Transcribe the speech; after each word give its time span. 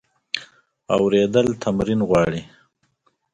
اورېدل 0.95 1.47
تمرین 1.61 2.01
غواړي. 2.09 2.41